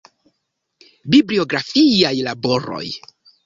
[1.15, 2.85] Bibliografiaj laboroj.